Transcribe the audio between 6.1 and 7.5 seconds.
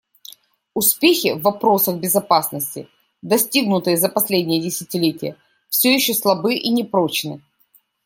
слабы и непрочны.